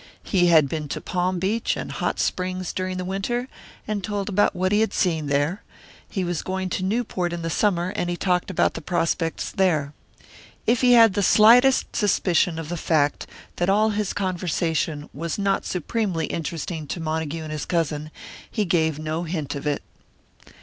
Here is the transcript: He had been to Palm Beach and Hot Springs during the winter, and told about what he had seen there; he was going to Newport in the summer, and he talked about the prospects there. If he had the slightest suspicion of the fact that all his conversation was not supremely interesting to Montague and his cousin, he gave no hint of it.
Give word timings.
He 0.23 0.47
had 0.47 0.67
been 0.67 0.87
to 0.87 0.99
Palm 0.99 1.37
Beach 1.37 1.77
and 1.77 1.91
Hot 1.91 2.19
Springs 2.19 2.73
during 2.73 2.97
the 2.97 3.05
winter, 3.05 3.47
and 3.87 4.03
told 4.03 4.29
about 4.29 4.55
what 4.55 4.71
he 4.71 4.79
had 4.81 4.93
seen 4.93 5.27
there; 5.27 5.61
he 6.09 6.23
was 6.23 6.41
going 6.41 6.69
to 6.71 6.83
Newport 6.83 7.31
in 7.31 7.43
the 7.43 7.51
summer, 7.51 7.89
and 7.89 8.09
he 8.09 8.17
talked 8.17 8.49
about 8.49 8.73
the 8.73 8.81
prospects 8.81 9.51
there. 9.51 9.93
If 10.65 10.81
he 10.81 10.93
had 10.93 11.13
the 11.13 11.21
slightest 11.21 11.95
suspicion 11.95 12.57
of 12.57 12.69
the 12.69 12.77
fact 12.77 13.27
that 13.57 13.69
all 13.69 13.91
his 13.91 14.11
conversation 14.11 15.07
was 15.13 15.37
not 15.37 15.65
supremely 15.65 16.25
interesting 16.25 16.87
to 16.87 16.99
Montague 16.99 17.43
and 17.43 17.51
his 17.51 17.65
cousin, 17.67 18.09
he 18.49 18.65
gave 18.65 18.97
no 18.97 19.25
hint 19.25 19.53
of 19.53 19.67
it. 19.67 19.83